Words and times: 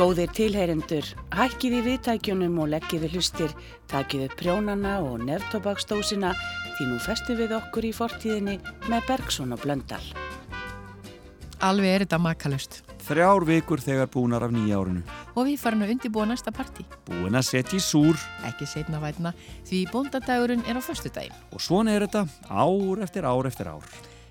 Góðir 0.00 0.30
tilheyrendur, 0.32 1.04
hækkið 1.36 1.74
í 1.76 1.80
viðtækjunum 1.84 2.54
og 2.62 2.70
leggið 2.72 3.02
við 3.02 3.16
hlustir, 3.18 3.50
takið 3.92 4.22
upp 4.30 4.36
prjónana 4.40 4.94
og 5.04 5.26
neftobaksdósina 5.26 6.30
því 6.78 6.86
nú 6.88 7.00
festu 7.04 7.34
við 7.36 7.50
okkur 7.58 7.84
í 7.84 7.90
fortíðinni 7.92 8.54
með 8.88 9.10
Bergson 9.10 9.52
og 9.52 9.60
Blöndal. 9.60 10.00
Alveg 11.60 11.92
er 11.92 12.04
þetta 12.06 12.20
makalust. 12.24 12.78
Þrjár 13.04 13.44
vikur 13.44 13.82
þegar 13.84 14.08
búnar 14.14 14.46
af 14.46 14.54
nýja 14.56 14.78
árinu. 14.80 15.02
Og 15.34 15.50
við 15.50 15.60
farum 15.60 15.84
að 15.84 15.92
undirbúa 15.98 16.24
næsta 16.30 16.54
parti. 16.56 16.86
Búin 17.04 17.36
að 17.36 17.50
setja 17.50 17.76
í 17.76 17.84
súr. 17.84 18.16
Ekki 18.48 18.70
setna 18.72 19.02
vætna 19.04 19.34
því 19.68 19.82
bóndadagurinn 19.92 20.64
er 20.64 20.80
á 20.80 20.82
förstu 20.86 21.12
daginn. 21.12 21.36
Og 21.52 21.60
svona 21.60 21.92
er 21.92 22.08
þetta 22.08 22.24
ár 22.48 23.04
eftir 23.04 23.28
ár 23.28 23.52
eftir 23.52 23.68
ár. 23.68 23.84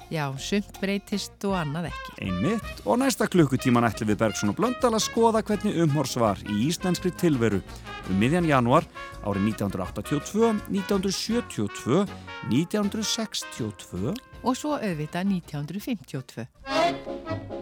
Já, 0.10 0.26
sumt 0.42 0.80
breytist 0.82 1.44
og 1.46 1.54
annað 1.60 1.92
ekki. 1.92 2.16
Einmitt 2.26 2.80
og 2.90 2.98
næsta 2.98 3.28
klukkutíman 3.30 3.86
ætli 3.86 4.08
við 4.10 4.18
Bergson 4.24 4.50
og 4.50 4.58
Blöndal 4.58 4.96
að 4.98 5.06
skoða 5.06 5.44
hvernig 5.46 5.78
umhors 5.86 6.18
var 6.18 6.42
í 6.50 6.56
íslenskri 6.66 7.14
tilveru 7.22 7.62
um 8.10 8.18
miðjan 8.18 8.50
januar 8.50 8.90
árið 9.22 9.52
1982, 9.54 10.50
1972, 10.74 12.02
1962 12.50 14.18
og 14.42 14.58
svo 14.58 14.80
auðvita 14.80 15.22
1952. 15.22 17.59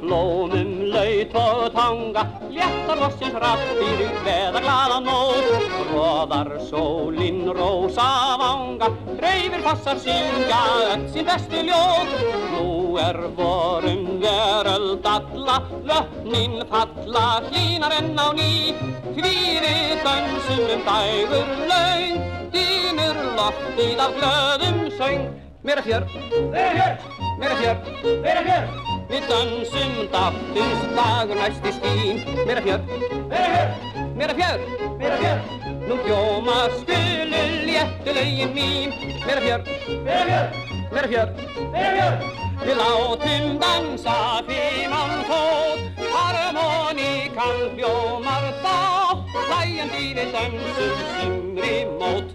blómum 0.00 0.70
laut 0.92 1.34
og 1.42 1.72
tanga 1.74 2.22
léttar 2.54 3.00
vossins 3.02 3.36
rattir 3.42 4.02
í 4.04 4.08
veða 4.26 4.62
glada 4.64 4.98
nót 5.02 5.48
Róðar 5.90 6.50
sólinn 6.70 7.44
rósa 7.58 8.08
vanga 8.40 8.90
reyfir 9.22 9.62
passar 9.66 9.98
syngja 10.04 10.62
öll 10.92 11.06
sín 11.12 11.26
bestu 11.30 11.62
ljót 11.68 12.16
Nú 12.54 12.96
er 13.02 13.18
vorum 13.36 14.20
veröld 14.22 15.06
alla 15.06 15.56
löfnin 15.88 16.62
falla 16.70 17.26
hlínar 17.48 17.92
enn 17.98 18.16
á 18.16 18.28
ný. 18.38 18.74
Hvíri 19.16 20.00
dansum 20.04 20.64
um 20.74 20.82
dægur 20.88 21.48
laung 21.70 22.18
dýnur 22.52 23.22
loftið 23.38 24.04
af 24.06 24.18
glöðum 24.20 24.84
söng. 24.98 25.30
Mér 25.66 25.78
er 25.78 25.88
fjör, 25.88 26.04
mér 26.52 27.50
er 27.50 27.56
fjör, 27.62 27.80
mér 28.22 28.36
er 28.36 28.44
fjör 28.46 28.95
Við 29.10 29.26
dansum 29.30 29.92
daftins 30.12 30.86
dagur 30.96 31.38
næst 31.38 31.66
í 31.66 31.72
skín 31.76 32.22
Mér 32.46 32.60
að 32.60 32.66
fjör, 32.66 32.80
að 34.30 34.38
fjör, 34.40 34.64
mér 35.00 35.14
að 35.14 35.22
fjör. 35.22 35.40
Nú 35.86 35.98
hljóma 36.02 36.56
skulu 36.80 37.42
léttu 37.68 38.14
lögin 38.16 38.54
mín. 38.56 38.94
Að 39.26 39.42
fjör, 39.44 39.66
að 40.06 40.30
fjör, 40.30 40.46
mér 40.94 41.04
að 41.04 41.12
fjör. 41.12 41.30
Við 42.66 42.80
látum 42.80 43.58
dansa 43.62 44.16
fíman 44.48 45.14
fót. 45.28 46.02
Harmoníkan 46.16 47.62
hljómar 47.76 48.48
þá 48.62 48.76
Hlæjandi 49.36 50.06
við 50.16 50.32
dansum 50.34 50.98
sumri 51.12 51.76
mót 52.00 52.34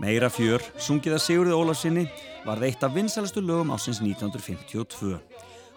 Meira 0.00 0.30
fjör, 0.32 0.64
sungið 0.80 1.14
að 1.14 1.22
Sigurði 1.22 1.54
Ólafsinni, 1.54 2.04
var 2.42 2.62
eitt 2.66 2.82
af 2.82 2.94
vinsalastu 2.96 3.42
lögum 3.44 3.70
ásins 3.74 4.00
1952. 4.02 5.20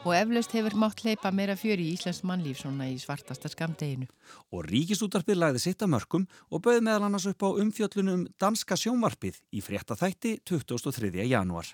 Og 0.03 0.11
eflaust 0.17 0.51
hefur 0.57 0.75
mátt 0.81 1.05
leipa 1.05 1.29
meira 1.31 1.53
fjör 1.59 1.79
í 1.79 1.91
Íslands 1.94 2.23
mannlíf 2.27 2.63
svona 2.63 2.89
í 2.89 2.97
svartasta 3.00 3.51
skamdeginu. 3.51 4.09
Og 4.51 4.65
Ríkisútarpið 4.67 5.39
lagði 5.39 5.61
sitt 5.63 5.85
að 5.85 5.94
mörgum 5.94 6.25
og 6.50 6.63
bauði 6.65 6.81
meðal 6.88 7.05
annars 7.07 7.29
upp 7.29 7.45
á 7.45 7.50
umfjöllunum 7.53 8.25
Danska 8.41 8.79
sjónvarpið 8.79 9.44
í 9.53 9.61
frétta 9.61 9.95
þætti 10.00 10.39
23. 10.50 11.13
januar. 11.29 11.69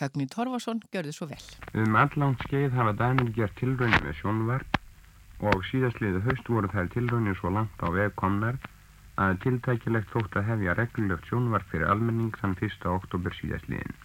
Högni 0.00 0.24
Torfarsson 0.32 0.78
gjörði 0.94 1.12
svo 1.12 1.26
vel. 1.28 1.42
Um 1.76 1.96
allan 2.00 2.36
skeið 2.46 2.76
hafa 2.78 2.92
Danir 2.96 3.32
gert 3.36 3.56
tilraunir 3.60 4.00
með 4.06 4.14
sjónvarp 4.22 4.78
og 5.50 5.64
síðastliðu 5.68 6.22
haust 6.24 6.48
voru 6.48 6.70
þær 6.72 6.88
tilraunir 6.94 7.36
svo 7.36 7.50
langt 7.52 7.82
á 7.84 7.88
vegkomnar 7.92 8.56
að 9.20 9.40
tiltækilegt 9.44 10.08
þótt 10.14 10.38
að 10.40 10.46
hefja 10.48 10.76
reglulegt 10.78 11.28
sjónvarp 11.28 11.68
fyrir 11.72 11.92
almenning 11.92 12.32
þann 12.40 12.56
1. 12.56 12.86
oktober 12.94 13.36
síðastliðin. 13.36 13.98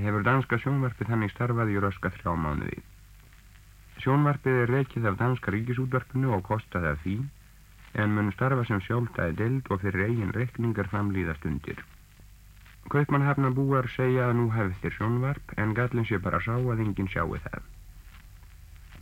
Hefur 0.00 0.26
danska 0.28 0.58
sjónvarpið 0.60 1.12
þannig 1.12 1.32
starfað 1.32 1.72
í 1.72 1.78
röska 1.84 2.12
þrjá 2.18 2.34
mánuði. 2.44 2.82
Sjónvarpið 4.04 4.58
er 4.64 4.74
reikið 4.76 5.08
af 5.08 5.16
danska 5.22 5.54
ríkisútvarpinu 5.54 6.34
og 6.36 6.44
kostað 6.50 6.90
af 6.92 7.00
því 7.06 7.16
en 8.04 8.12
mun 8.16 8.28
starfa 8.36 8.68
sem 8.68 8.84
sjálfdæði 8.84 9.38
deild 9.40 9.72
og 9.72 9.80
fyrir 9.86 10.06
eigin 10.10 10.36
rekningar 10.36 10.92
framlýðast 10.92 11.48
undir. 11.48 11.80
Kaupmannhafna 12.88 13.50
búar 13.54 13.86
segja 13.94 14.28
að 14.28 14.36
nú 14.38 14.46
hefði 14.54 14.78
þér 14.82 14.94
sjónvarp 14.96 15.52
en 15.62 15.74
gallin 15.78 16.06
sé 16.08 16.18
bara 16.24 16.40
sá 16.46 16.54
að 16.56 16.80
enginn 16.84 17.10
sjáu 17.12 17.36
það. 17.44 17.62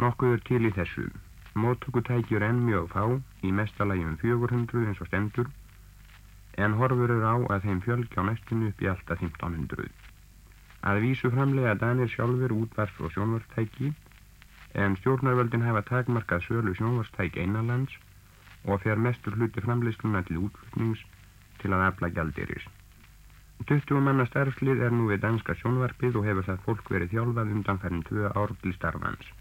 Nokkuður 0.03 0.43
til 0.49 0.61
í 0.69 0.73
þessu. 0.79 1.07
Móttökutækjur 1.59 2.45
enn 2.49 2.61
mjög 2.67 2.91
fá, 2.93 3.05
í 3.43 3.51
mestalægjum 3.61 4.19
400 4.23 4.85
eins 4.87 5.01
og 5.03 5.09
stendur, 5.09 5.49
en 6.65 6.77
horfur 6.81 7.15
eru 7.15 7.25
á 7.27 7.37
að 7.55 7.65
þeim 7.67 7.81
fjölgi 7.87 8.21
á 8.21 8.23
næstinu 8.29 8.69
upp 8.71 8.83
í 8.85 8.91
alltaf 8.93 9.23
1500. 9.25 9.89
Að 10.91 11.01
vísu 11.05 11.31
framlega 11.35 11.75
Danir 11.83 12.11
sjálfur 12.13 12.55
útvarf 12.55 13.01
og 13.03 13.15
sjónvarstæki, 13.15 13.93
en 14.75 14.99
stjórnarvöldin 15.01 15.67
hefa 15.67 15.83
takmarkað 15.91 16.45
sölu 16.47 16.75
sjónvarstæk 16.79 17.41
einanlands 17.43 17.97
og 18.65 18.83
fer 18.85 19.01
mestur 19.09 19.39
hluti 19.39 19.65
framleysluna 19.65 20.23
til 20.29 20.45
útflutnings 20.45 21.07
til 21.63 21.75
að 21.75 21.87
afla 21.89 22.13
gjaldiris. 22.15 22.69
20 23.67 24.01
manna 24.05 24.27
starfslið 24.29 24.85
er 24.87 24.95
nú 24.95 25.09
við 25.11 25.25
danska 25.25 25.57
sjónvarpið 25.59 26.21
og 26.21 26.29
hefur 26.29 26.49
það 26.51 26.63
fólk 26.69 26.95
verið 26.95 27.17
þjálfað 27.17 27.53
undanferðin 27.57 28.07
2 28.13 28.31
ár 28.39 28.55
til 28.63 28.77
starfans. 28.79 29.35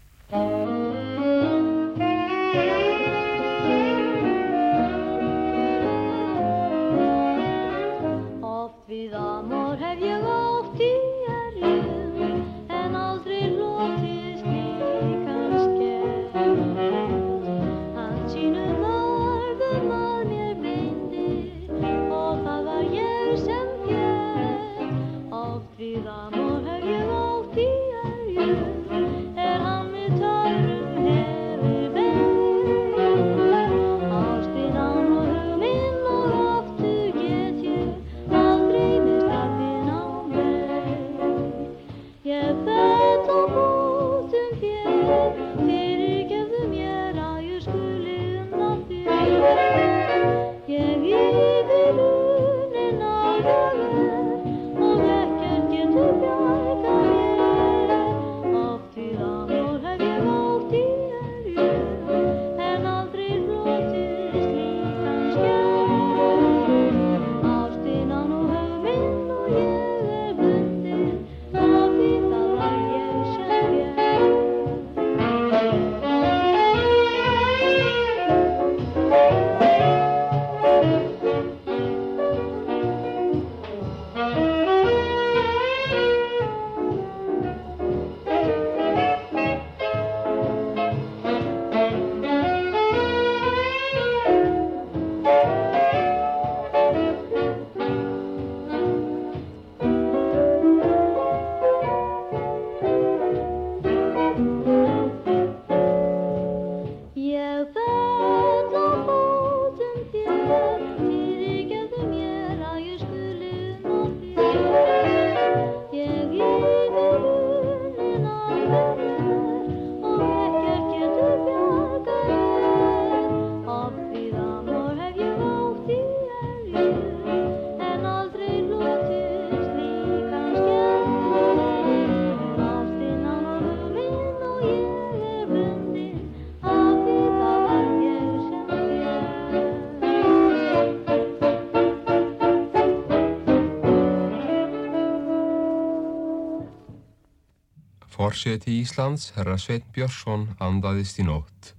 Forseti 148.28 148.82
Íslands, 148.82 149.30
herra 149.38 149.54
Svein 149.56 149.86
Björnsson, 149.96 150.42
andaðist 150.60 151.16
í 151.16 151.24
nótt. 151.24 151.70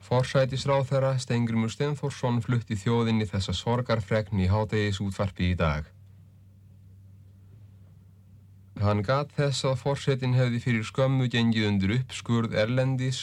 Forsætisráð 0.00 0.86
þeirra 0.88 1.10
Stengrimur 1.20 1.68
Stenþórsson 1.74 2.38
flutti 2.40 2.78
þjóðinni 2.80 3.26
þessa 3.28 3.52
sorgarfregn 3.52 4.40
í 4.40 4.46
hádegis 4.48 5.02
útvarpi 5.04 5.50
í 5.52 5.58
dag. 5.60 5.90
Hann 8.80 9.02
gat 9.04 9.34
þess 9.36 9.66
að 9.68 9.76
forsetin 9.82 10.38
hefði 10.38 10.62
fyrir 10.64 10.88
skömmu 10.88 11.28
gengið 11.34 11.68
undir 11.68 11.92
uppskurð 11.98 12.56
Erlendis 12.62 13.20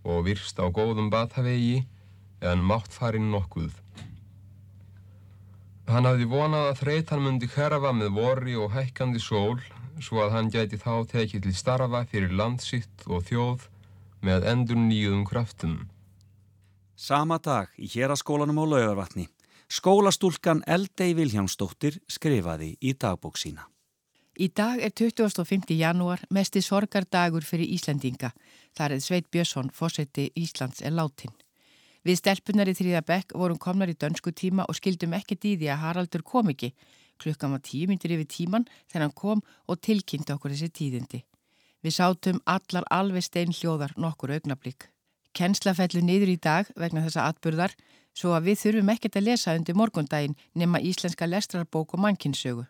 og 0.00 0.24
virst 0.30 0.56
á 0.56 0.66
góðum 0.72 1.10
batavegi 1.12 1.82
eðan 2.40 2.64
máttfarinn 2.70 3.28
nokkuð. 3.34 3.76
Hann 5.92 6.08
hafði 6.08 6.30
vonað 6.32 6.70
að 6.70 6.80
þreytan 6.80 7.26
myndi 7.26 7.52
hverfa 7.52 7.92
með 7.92 8.16
vorri 8.16 8.56
og 8.56 8.72
hækkandi 8.78 9.20
sól 9.20 9.60
svo 10.00 10.24
að 10.24 10.34
hann 10.34 10.50
gæti 10.52 10.78
þá 10.80 11.06
tekið 11.12 11.46
til 11.46 11.56
starfa 11.56 12.04
fyrir 12.10 12.32
landsitt 12.36 13.06
og 13.06 13.24
þjóð 13.28 13.66
með 14.26 14.46
endur 14.52 14.80
nýjum 14.80 15.24
kraftum. 15.28 15.76
Sama 16.96 17.38
dag 17.40 17.72
í 17.80 17.88
héraskólanum 17.88 18.60
á 18.60 18.64
laugarvatni, 18.68 19.26
skólastúlkan 19.72 20.64
Eldei 20.66 21.14
Viljámsdóttir 21.16 22.00
skrifaði 22.08 22.74
í 22.80 22.92
dagbók 22.92 23.40
sína. 23.40 23.68
Í 24.40 24.48
dag 24.56 24.80
er 24.80 24.92
25. 24.96 25.74
janúar 25.76 26.20
mesti 26.32 26.62
sorgardagur 26.64 27.44
fyrir 27.44 27.68
Íslandinga. 27.74 28.30
Þar 28.76 28.96
er 28.96 29.02
Sveit 29.04 29.26
Björnsson, 29.30 29.72
fósetti 29.74 30.30
Íslands, 30.38 30.80
er 30.80 30.94
látin. 30.96 31.32
Við 32.06 32.16
stelpunar 32.22 32.70
í 32.70 32.76
þrýðabekk 32.76 33.34
vorum 33.36 33.58
komnar 33.60 33.90
í 33.92 33.96
dönsku 34.00 34.32
tíma 34.32 34.64
og 34.68 34.78
skildum 34.78 35.12
ekkert 35.18 35.44
í 35.44 35.56
því 35.60 35.68
að 35.74 35.82
Haraldur 35.82 36.24
kom 36.24 36.48
ekki 36.54 36.70
Klukkan 37.20 37.52
var 37.52 37.60
tíu 37.64 37.88
myndir 37.90 38.14
yfir 38.16 38.28
tíman 38.32 38.64
þegar 38.88 39.04
hann 39.06 39.18
kom 39.22 39.42
og 39.68 39.80
tilkynnti 39.84 40.32
okkur 40.32 40.54
þessi 40.54 40.70
tíðindi. 40.78 41.20
Við 41.84 41.96
sátum 41.96 42.40
allar 42.48 42.86
alveg 42.92 43.24
stein 43.24 43.52
hljóðar 43.56 43.92
nokkur 43.96 44.32
augnablík. 44.36 44.88
Kennsla 45.36 45.74
fellur 45.76 46.04
niður 46.04 46.32
í 46.32 46.40
dag 46.42 46.68
vegna 46.76 47.04
þessa 47.04 47.28
atburðar 47.30 47.76
svo 48.16 48.34
að 48.34 48.50
við 48.50 48.60
þurfum 48.64 48.92
ekkert 48.94 49.18
að 49.20 49.26
lesa 49.28 49.54
undir 49.56 49.78
morgundaginn 49.78 50.36
nema 50.58 50.80
íslenska 50.82 51.28
lestrarbók 51.28 51.94
og 51.94 52.02
mannkinsögu. 52.04 52.66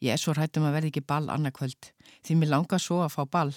Ég 0.00 0.16
er 0.16 0.20
svo 0.20 0.32
hrættum 0.32 0.64
að 0.64 0.78
verði 0.78 0.90
ekki 0.94 1.04
ball 1.12 1.28
annarkvöld 1.28 1.92
því 2.24 2.36
mér 2.40 2.52
langar 2.54 2.80
svo 2.80 3.02
að 3.04 3.14
fá 3.14 3.22
ball. 3.28 3.52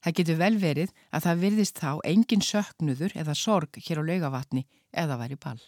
Það 0.00 0.16
getur 0.20 0.38
vel 0.40 0.56
verið 0.62 0.94
að 1.10 1.26
það 1.26 1.42
virðist 1.44 1.82
þá 1.82 1.90
engin 2.12 2.46
söknuður 2.46 3.16
eða 3.18 3.36
sorg 3.36 3.80
hér 3.82 4.00
á 4.00 4.08
laugavatni 4.08 4.64
eða 4.94 5.18
væri 5.20 5.38
ball. 5.42 5.60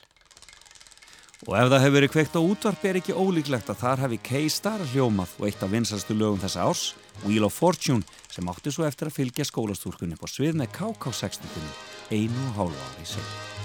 Og 1.49 1.57
ef 1.59 1.71
það 1.73 1.81
hefur 1.83 1.97
verið 1.97 2.13
kveikt 2.15 2.37
á 2.39 2.41
útvarp 2.41 2.85
er 2.87 2.99
ekki 3.01 3.17
ólíklegt 3.19 3.71
að 3.73 3.81
þar 3.81 4.03
hafi 4.05 4.19
K-Star 4.29 4.85
hljómað 4.93 5.33
og 5.41 5.49
eitt 5.49 5.65
af 5.67 5.73
vinsalstu 5.73 6.15
lögum 6.15 6.39
þessa 6.43 6.69
árs, 6.69 6.85
Wheel 7.25 7.49
of 7.49 7.57
Fortune, 7.59 8.07
sem 8.31 8.53
átti 8.53 8.71
svo 8.71 8.87
eftir 8.87 9.11
að 9.11 9.19
fylgja 9.19 9.49
skólastúrkunni 9.51 10.21
på 10.21 10.31
svið 10.31 10.63
með 10.63 10.71
KK-sextutunum 10.79 11.75
einu 12.15 12.47
og 12.53 12.57
hálfa 12.61 12.89
ári 12.93 13.11
segn. 13.17 13.62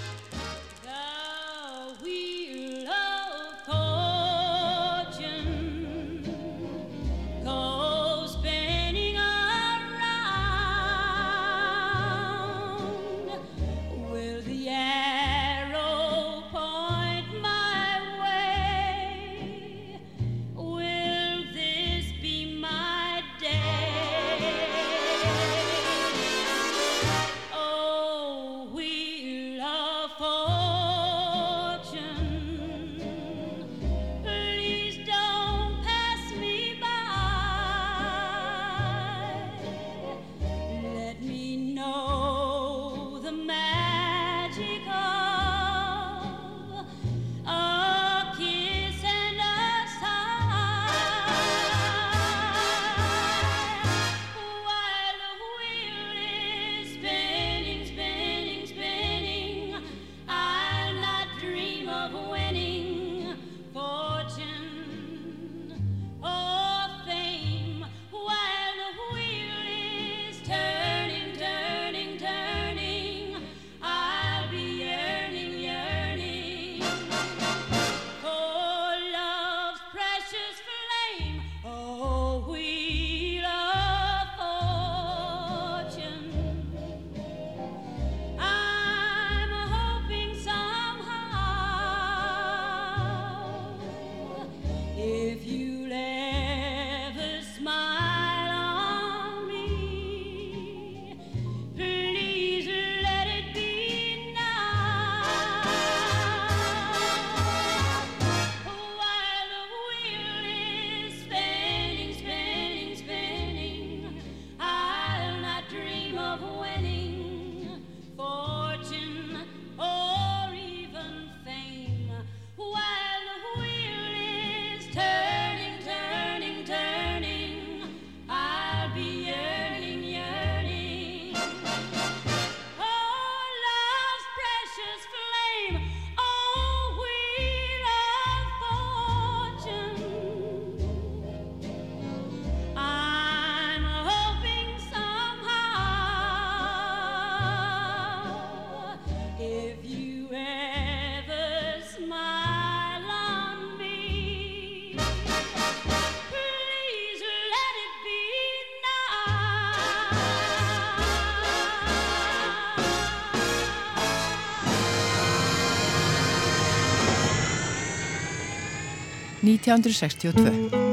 1962 169.68 170.87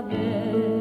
saber. 0.00 0.79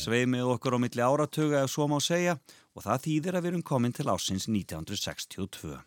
Sveið 0.00 0.26
með 0.32 0.54
okkur 0.54 0.76
á 0.76 0.78
milli 0.80 1.04
áratuga 1.04 1.62
ef 1.64 1.72
svo 1.72 1.86
má 1.90 1.98
segja 2.00 2.38
og 2.74 2.84
það 2.86 3.06
þýðir 3.06 3.36
að 3.36 3.44
við 3.44 3.52
erum 3.52 3.68
komin 3.70 3.94
til 3.94 4.08
ásins 4.08 4.48
1962. 4.48 5.78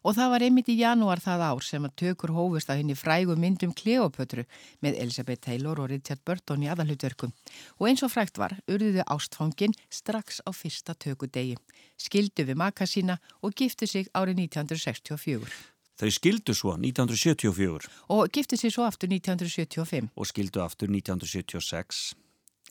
Og 0.00 0.14
það 0.16 0.30
var 0.32 0.42
einmitt 0.46 0.68
í 0.72 0.78
janúar 0.78 1.20
það 1.20 1.42
ár 1.44 1.64
sem 1.66 1.84
að 1.84 1.96
tökur 2.02 2.30
hófust 2.32 2.70
að 2.72 2.80
henni 2.80 2.94
frægu 2.96 3.34
myndum 3.36 3.74
Kleopötru 3.76 4.46
með 4.80 4.96
Elisabeth 5.02 5.44
Taylor 5.44 5.82
og 5.82 5.90
Richard 5.92 6.22
Burton 6.24 6.64
í 6.64 6.70
aðalhutverkum. 6.72 7.34
Og 7.76 7.90
eins 7.90 8.04
og 8.06 8.12
frægt 8.14 8.40
var, 8.40 8.54
urðuðu 8.64 9.04
ástfangin 9.12 9.76
strax 9.92 10.40
á 10.48 10.50
fyrsta 10.56 10.96
tökudegi. 10.96 11.58
Skildu 12.00 12.48
við 12.48 12.56
maka 12.62 12.88
sína 12.88 13.18
og 13.44 13.52
giftu 13.52 13.90
sig 13.90 14.08
árið 14.16 14.46
1964. 14.46 15.52
Þau 16.00 16.10
skildu 16.16 16.56
svo 16.56 16.78
1974 16.80 17.90
Og 18.08 18.32
giftu 18.32 18.56
sig 18.56 18.72
svo 18.72 18.86
aftur 18.88 19.10
1975. 19.12 20.08
og 20.16 20.26
skildu 20.26 20.62
aftur 20.64 20.88
1976 20.88 22.14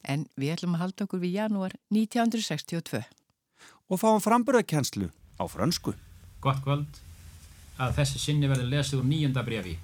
En 0.03 0.27
við 0.39 0.53
ætlum 0.55 0.77
að 0.77 0.83
halda 0.83 1.05
okkur 1.05 1.21
við 1.23 1.35
janúar 1.39 1.75
1962. 1.91 3.03
og 3.89 3.97
fáum 3.97 4.21
framburðarkenslu 4.21 5.09
á 5.41 5.43
frönsku. 5.49 5.95
Gott 6.41 6.61
kvöld. 6.63 6.99
Að 7.79 7.95
þessi 7.97 8.19
sinni 8.19 8.47
verður 8.47 8.69
lesið 8.69 8.99
úr 8.99 9.07
nýjunda 9.09 9.43
brefi. 9.43 9.79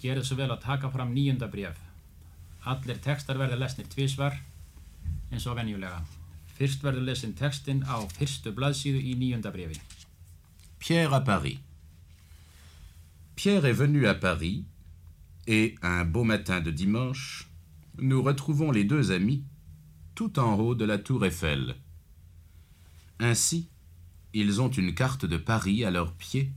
Gerið 0.00 0.24
svo 0.24 0.38
vel 0.38 0.50
að 0.50 0.64
taka 0.64 0.90
fram 0.90 1.12
nýjunda 1.12 1.50
bref. 1.52 1.76
Allir 2.64 3.00
textar 3.04 3.36
verður 3.36 3.60
lesnir 3.60 3.88
tvísvar 3.92 4.38
eins 5.30 5.46
og 5.46 5.58
venjulega. 5.58 6.00
Fyrst 6.54 6.84
verður 6.86 7.08
lesin 7.08 7.34
textin 7.36 7.82
á 7.84 7.98
fyrstu 8.14 8.54
blaðsíðu 8.54 9.00
í 9.02 9.14
nýjunda 9.18 9.52
brefi. 9.52 9.80
Pierre 10.78 11.16
à 11.16 11.20
Paris. 11.24 11.58
Pierre 13.34 13.70
est 13.70 13.78
venu 13.78 14.06
à 14.06 14.14
Paris 14.14 14.62
et 15.46 15.74
un 15.82 16.04
beau 16.04 16.24
matin 16.24 16.60
de 16.60 16.70
dimanche, 16.70 17.44
nous 17.98 18.22
retrouvons 18.22 18.70
les 18.70 18.84
deux 18.84 19.12
amis 19.12 19.44
tout 20.14 20.38
en 20.38 20.58
haut 20.58 20.74
de 20.74 20.84
la 20.84 20.98
tour 20.98 21.24
Eiffel. 21.24 21.76
Ainsi, 23.18 23.70
ils 24.32 24.60
ont 24.60 24.70
une 24.70 24.94
carte 24.94 25.26
de 25.26 25.36
Paris 25.36 25.84
à 25.84 25.90
leurs 25.90 26.14
pieds 26.14 26.52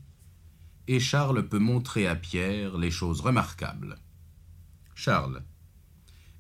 et 0.88 1.00
Charles 1.00 1.48
peut 1.48 1.60
montrer 1.60 2.08
à 2.08 2.16
Pierre 2.16 2.78
les 2.78 2.92
choses 2.92 3.22
remarquables. 3.22 4.00
Charles. 4.96 5.44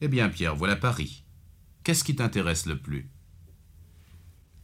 Eh 0.02 0.08
bien, 0.08 0.30
Pierre, 0.30 0.56
voilà 0.56 0.76
Paris. 0.76 1.26
Qu'est-ce 1.84 2.04
qui 2.04 2.16
t'intéresse 2.16 2.66
le 2.66 2.80
plus? 2.80 3.10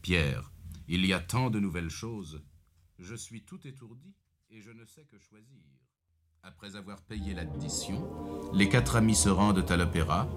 Pierre. 0.01 0.51
Il 0.87 1.05
y 1.05 1.13
a 1.13 1.19
tant 1.19 1.49
de 1.49 1.59
nouvelles 1.59 1.89
choses. 1.89 2.43
Je 2.99 3.15
suis 3.15 3.43
tout 3.43 3.65
étourdi 3.67 4.15
et 4.49 4.61
je 4.61 4.71
ne 4.71 4.85
sais 4.85 5.05
que 5.05 5.17
choisir. 5.19 5.61
Après 6.45 6.75
avoir 6.75 6.97
payé 7.03 7.33
l'addition, 7.33 8.03
les 8.53 8.67
quatre 8.67 8.97
amis 8.97 9.15
se 9.15 9.29
rendent 9.29 9.63
à 9.69 9.77
l'opéra 9.77 10.27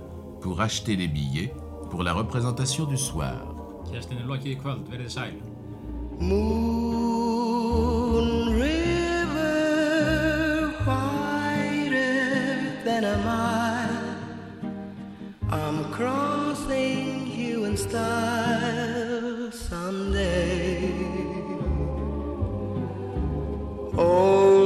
pour 0.41 0.61
acheter 0.61 0.95
des 0.95 1.09
billets 1.09 1.53
pour 1.91 2.05
la 2.05 2.13
représentation 2.13 2.85
du 2.85 2.97
soir. 2.97 3.43
Kjæstin 3.91 4.19
er 4.23 4.27
lokið 4.31 4.53
í 4.55 4.57
kvöld, 4.61 4.87
verið 4.87 5.11
sæl. 5.11 5.35
Moon 6.23 7.35
River, 8.55 9.51
whiter 10.87 12.23
than 12.87 13.03
a 13.03 13.19
mile. 13.27 14.15
I'm 15.51 15.91
crossing 15.91 17.27
you 17.27 17.65
in 17.65 17.77
style 17.77 19.51
someday. 19.51 20.87
Old 23.99 24.66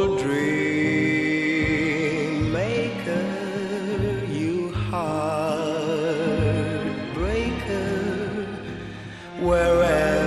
forever. 9.81 10.20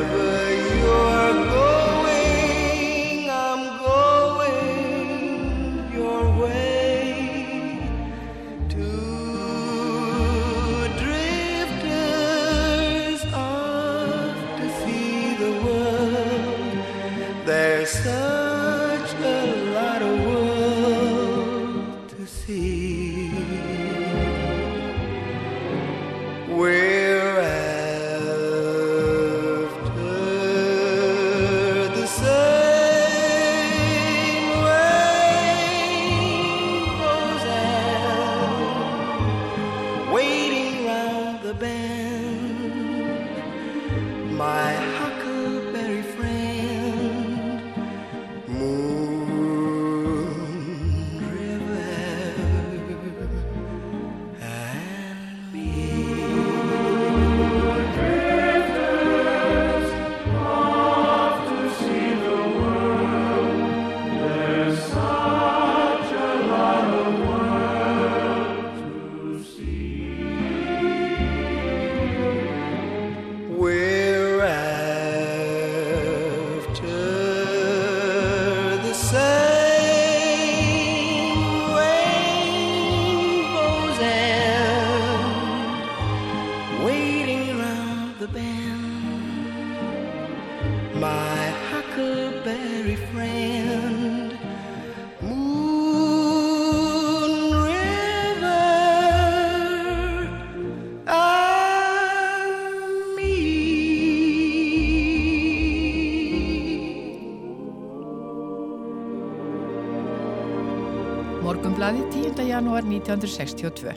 Morgumblaði 111.43 112.05
10. 112.07 112.37
janúar 112.47 112.85
1962. 112.87 113.91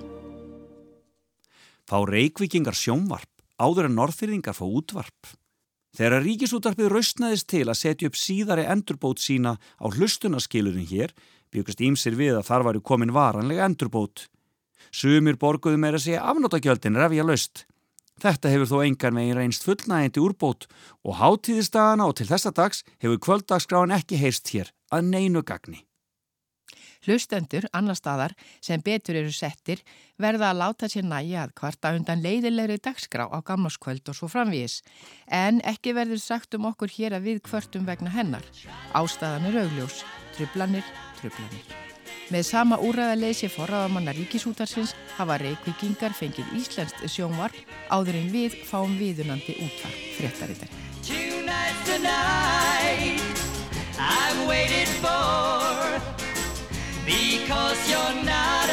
Fá 1.86 1.98
reykvikingar 2.10 2.74
sjónvarp 2.74 3.30
áður 3.62 3.86
en 3.86 3.94
norðfyrðingar 4.00 4.56
fá 4.58 4.64
útvarp. 4.66 5.30
Þegar 5.94 6.24
ríkisútvarpið 6.24 6.90
raustnaðist 6.90 7.46
til 7.52 7.62
að 7.68 7.78
setja 7.78 8.10
upp 8.10 8.18
síðari 8.18 8.66
endurbót 8.66 9.22
sína 9.22 9.54
á 9.78 9.86
hlustunaskilurinn 9.86 10.90
hér, 10.90 11.14
byggast 11.54 11.86
ímsir 11.86 12.18
við 12.18 12.40
að 12.40 12.50
þar 12.50 12.66
varu 12.66 12.82
komin 12.82 13.14
varanlega 13.14 13.70
endurbót. 13.70 14.26
Sumir 14.90 15.38
borguðu 15.38 15.78
meira 15.78 16.02
að 16.02 16.08
segja 16.08 16.26
afnótagjöldin 16.26 16.98
refja 16.98 17.30
löst. 17.30 17.68
Þetta 18.18 18.56
hefur 18.56 18.72
þó 18.74 18.78
engar 18.90 19.14
megin 19.14 19.38
reynst 19.38 19.62
fullnægindi 19.62 20.18
úrbót 20.18 20.66
og 21.06 21.20
hátíðistagana 21.22 22.10
og 22.10 22.18
til 22.18 22.26
þessa 22.26 22.50
dags 22.50 22.82
hefur 22.98 23.22
kvöldagskráin 23.22 23.94
ekki 23.94 24.18
heyrst 24.18 24.50
hér 24.50 24.74
að 24.90 25.12
neinu 25.14 25.46
gagni. 25.46 25.86
Hlustendur, 27.04 27.66
annar 27.76 27.98
staðar, 27.98 28.34
sem 28.64 28.80
betur 28.80 29.18
eru 29.20 29.32
settir, 29.34 29.82
verða 30.18 30.50
að 30.50 30.60
láta 30.62 30.88
sér 30.88 31.04
næja 31.04 31.44
að 31.44 31.54
kvarta 31.60 31.92
undan 31.96 32.22
leiðilegri 32.24 32.78
dagskrá 32.82 33.26
á 33.28 33.38
gamlarskvöld 33.44 34.08
og 34.08 34.18
svo 34.18 34.30
framvís. 34.32 34.80
En 35.26 35.60
ekki 35.64 35.96
verður 35.96 36.22
sagt 36.22 36.56
um 36.56 36.68
okkur 36.70 36.92
hér 36.96 37.18
að 37.18 37.28
við 37.30 37.42
kvartum 37.48 37.86
vegna 37.88 38.12
hennar. 38.14 38.46
Ástæðan 38.96 39.50
er 39.50 39.60
augljós. 39.66 40.04
Trublanir, 40.36 40.84
trublanir. 41.20 41.76
Með 42.26 42.42
sama 42.48 42.76
úræðaleysi 42.82 43.46
forraðamanna 43.54 44.10
ríkisútarsins 44.16 44.96
hafa 45.14 45.36
reykvikingar 45.44 46.16
fengið 46.16 46.56
íslenskt 46.58 47.04
sjónvarp 47.06 47.54
áður 47.86 48.18
en 48.18 48.32
við 48.34 48.58
fáum 48.66 48.98
viðunandi 48.98 49.54
útvarp 49.62 50.02
fréttarittar. 50.18 50.74
Because 57.46 57.88
you're 57.88 58.24
not 58.24 58.65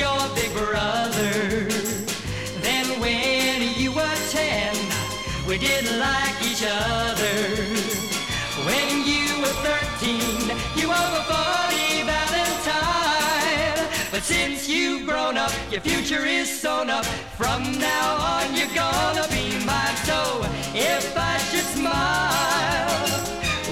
your 0.00 0.34
big 0.34 0.50
brother. 0.54 1.68
Then 2.64 2.86
when 3.00 3.60
you 3.78 3.92
were 3.92 4.18
ten, 4.30 4.74
we 5.46 5.58
didn't 5.58 5.98
like 5.98 6.36
each 6.42 6.64
other. 6.64 7.36
When 8.68 8.88
you 9.04 9.26
were 9.42 9.56
thirteen, 9.66 10.56
you 10.74 10.88
were 10.88 11.08
a 11.20 11.24
funny 11.28 12.02
valentine. 12.08 13.88
But 14.10 14.22
since 14.22 14.66
you've 14.70 15.06
grown 15.06 15.36
up, 15.36 15.52
your 15.70 15.82
future 15.82 16.24
is 16.24 16.48
sewn 16.48 16.88
up. 16.88 17.04
From 17.36 17.60
now 17.78 18.16
on, 18.32 18.56
you're 18.56 18.74
gonna 18.74 19.28
be 19.28 19.62
mine. 19.66 19.96
So 20.08 20.20
if 20.74 21.14
I 21.14 21.36
should 21.48 21.68
smile 21.78 23.10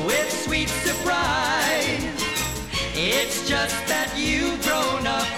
with 0.07 0.29
sweet 0.45 0.69
surprise, 0.69 2.05
it's 2.95 3.49
just 3.49 3.77
that 3.87 4.13
you've 4.15 4.61
grown 4.67 5.07
up 5.07 5.38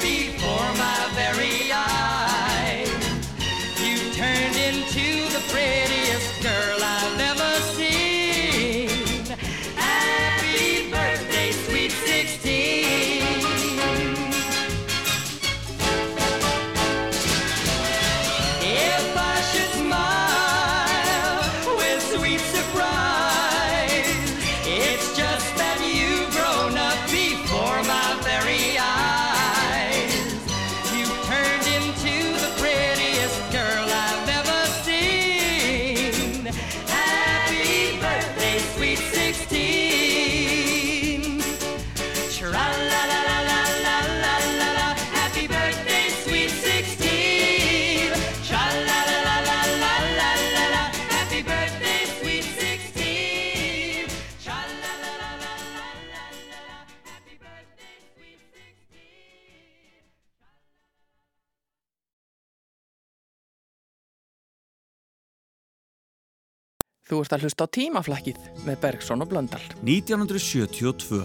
Þú 67.21 67.27
ert 67.27 67.35
að 67.37 67.43
hlusta 67.45 67.67
á 67.69 67.73
tímaflækið 67.77 68.39
með 68.65 68.79
Bergson 68.81 69.21
og 69.21 69.29
Blöndal. 69.29 69.61
1972. 69.85 71.21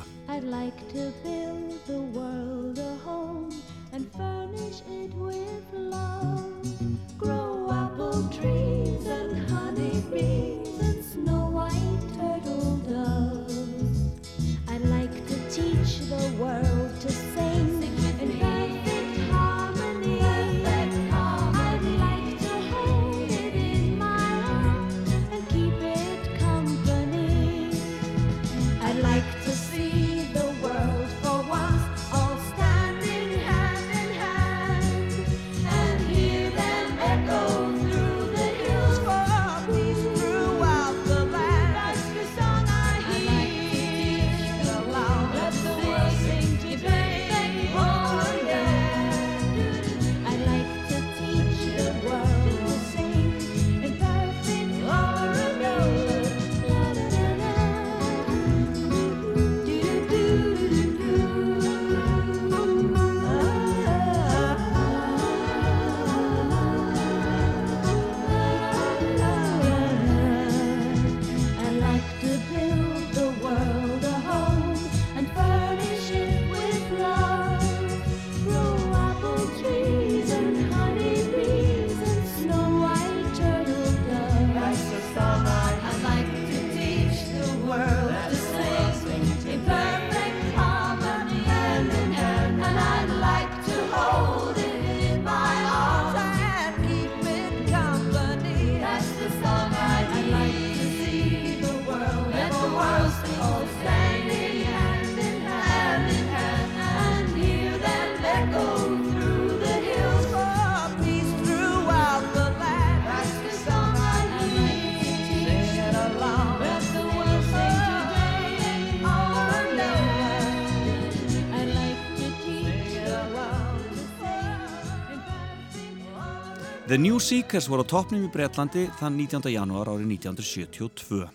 The 126.95 127.01
New 127.01 127.19
Seekers 127.19 127.67
voru 127.67 127.83
á 127.83 127.91
toppnum 127.91 128.23
í 128.23 128.29
Breitlandi 128.31 128.85
þann 128.95 129.17
19. 129.19 129.51
janúar 129.51 129.89
árið 129.91 130.07
1972. 130.15 131.27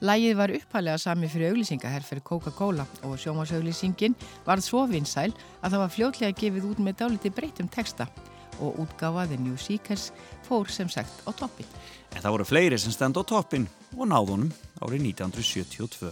Lægið 0.00 0.38
var 0.38 0.48
upphælega 0.56 0.96
sami 1.02 1.28
fyrir 1.28 1.52
auglýsingaherr 1.52 2.06
fyrir 2.06 2.24
Coca-Cola 2.24 2.86
og 3.04 3.20
sjómasauglýsingin 3.20 4.16
varð 4.46 4.64
svo 4.64 4.86
vinsæl 4.88 5.34
að 5.60 5.68
það 5.68 5.82
var 5.82 5.92
fljótlega 5.92 6.32
gefið 6.40 6.64
út 6.70 6.80
með 6.80 6.96
dáliti 7.02 7.28
breytum 7.28 7.68
texta 7.68 8.08
og 8.56 8.80
útgáfa 8.86 9.28
The 9.28 9.36
New 9.36 9.60
Seekers 9.60 10.16
fór 10.48 10.72
sem 10.72 10.88
sagt 10.88 11.12
á 11.28 11.30
toppin. 11.36 11.68
En 12.16 12.24
það 12.24 12.32
voru 12.38 12.48
fleiri 12.48 12.80
sem 12.80 12.96
stend 12.96 13.20
á 13.20 13.22
toppin 13.28 13.68
og 13.98 14.08
náðunum 14.08 14.48
árið 14.80 15.12
1972. 15.12 16.08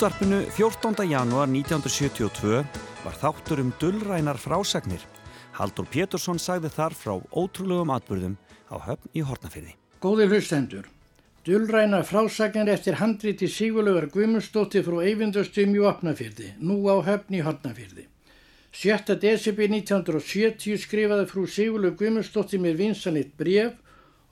útvarpinu 0.00 0.40
14. 0.56 1.04
janúar 1.04 1.48
1972 1.48 2.62
var 3.04 3.16
þáttur 3.20 3.60
um 3.60 3.72
dullrænar 3.76 4.38
frásagnir. 4.40 5.02
Haldur 5.52 5.84
Pétursson 5.92 6.40
sagði 6.40 6.70
þar 6.72 6.96
frá 6.96 7.12
ótrúlegum 7.36 7.92
atbyrðum 7.92 8.38
á 8.72 8.80
höfn 8.80 9.12
í 9.12 9.20
Hortnafyrði. 9.20 9.76
Góði 10.00 10.30
hlustendur, 10.30 10.88
dullræna 11.44 12.00
frásagnir 12.00 12.72
eftir 12.72 12.96
handriti 12.96 13.44
Sigurlaugar 13.44 14.08
Guðmundsdóttir 14.16 14.88
frá 14.88 15.04
Eyvindastum 15.04 15.76
í 15.76 15.84
Opnafyrði, 15.92 16.54
nú 16.64 16.80
á 16.88 16.96
höfn 17.04 17.36
í 17.36 17.44
Hortnafyrði. 17.44 18.08
7. 18.72 19.20
desibi 19.20 19.68
1970 19.68 20.80
skrifaði 20.80 21.28
frú 21.28 21.44
Sigurlaug 21.44 22.00
Guðmundsdóttir 22.00 22.64
mér 22.64 22.80
vinsanlitt 22.80 23.36
bref 23.36 23.76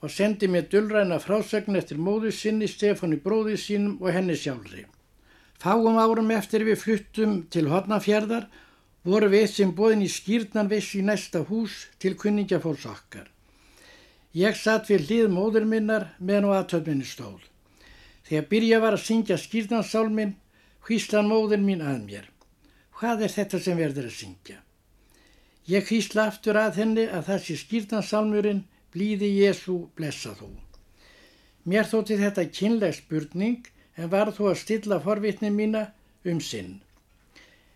og 0.01 0.09
sendi 0.09 0.49
mér 0.49 0.65
dullræna 0.65 1.21
frásagn 1.21 1.77
eftir 1.77 2.01
móðu 2.01 2.33
sinni 2.33 2.65
Stefáni 2.65 3.21
bróði 3.21 3.61
sínum 3.69 3.99
og 4.01 4.09
henni 4.17 4.33
sjálfri. 4.33 4.89
Fáum 5.59 5.97
árum 5.99 6.29
eftir 6.31 6.63
við 6.63 6.77
fluttum 6.79 7.31
til 7.51 7.65
Hortnafjörðar 7.67 8.45
voru 9.03 9.27
við 9.33 9.49
sem 9.51 9.71
bóðin 9.75 10.05
í 10.05 10.09
skýrnan 10.11 10.69
viss 10.71 10.93
í 10.95 11.01
næsta 11.03 11.41
hús 11.49 11.89
til 11.99 12.13
kunningafólks 12.15 12.85
okkar. 12.87 13.25
Ég 14.31 14.55
satt 14.55 14.87
við 14.87 15.09
hlið 15.09 15.33
móður 15.33 15.65
minnar 15.67 16.05
meðan 16.19 16.47
á 16.47 16.61
aðtöfninni 16.61 17.07
stóð. 17.07 17.41
Þegar 18.29 18.47
byrja 18.53 18.79
var 18.79 18.95
að 18.95 19.03
syngja 19.03 19.37
skýrnansálmin, 19.41 20.35
hvíslan 20.87 21.27
móður 21.27 21.59
mín 21.65 21.83
að 21.83 22.05
mér. 22.05 22.29
Hvað 22.95 23.25
er 23.25 23.33
þetta 23.33 23.59
sem 23.59 23.79
verður 23.79 24.07
að 24.07 24.15
syngja? 24.15 24.59
Ég 25.67 25.91
hvísla 25.91 26.29
aftur 26.29 26.59
að 26.61 26.79
henni 26.79 27.05
að 27.09 27.33
sé 27.43 27.57
skýrnansálmurinn 27.59 28.63
blíði 28.93 29.33
Jésu 29.41 29.75
blessa 29.97 30.31
þú. 30.39 30.53
Mér 31.67 31.89
þótti 31.89 32.15
þetta 32.21 32.47
kynleg 32.47 32.95
spurning 32.95 33.67
en 33.99 34.11
var 34.11 34.31
þó 34.35 34.45
að 34.53 34.61
stilla 34.61 34.99
forvitni 35.03 35.51
mína 35.51 35.89
um 36.23 36.39
sinn. 36.39 36.79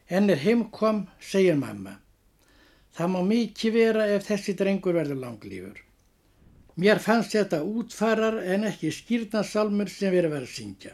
En 0.07 0.29
er 0.29 0.39
heimkom, 0.39 1.07
segir 1.19 1.57
mamma. 1.59 1.97
Það 2.93 3.11
má 3.13 3.21
mikið 3.27 3.73
vera 3.73 4.05
ef 4.15 4.27
þessi 4.27 4.55
drengur 4.55 4.95
verður 4.95 5.19
langlífur. 5.23 5.79
Mér 6.79 7.01
fannst 7.01 7.35
þetta 7.35 7.59
útfarar 7.65 8.39
en 8.55 8.67
ekki 8.69 8.91
skýrnasalmur 8.93 9.91
sem 9.91 10.13
verið 10.13 10.35
verið 10.35 10.47
að 10.47 10.55
syngja. 10.55 10.93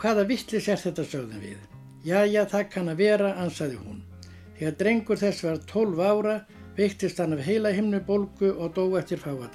Hvaða 0.00 0.26
vittlis 0.28 0.68
er 0.68 0.80
þetta 0.82 1.06
sögðum 1.08 1.40
við? 1.44 1.60
Jæja, 2.04 2.44
það 2.52 2.68
kann 2.74 2.92
að 2.92 3.00
vera, 3.00 3.32
ansaði 3.40 3.80
hún. 3.80 4.02
Þegar 4.58 4.78
drengur 4.82 5.20
þess 5.24 5.44
var 5.46 5.60
12 5.72 6.04
ára, 6.04 6.38
veiktist 6.76 7.20
hann 7.22 7.36
af 7.38 7.44
heila 7.48 7.72
himnubólgu 7.72 8.54
og 8.58 8.74
dó 8.76 8.88
eftir 9.00 9.22
fáa 9.24 9.48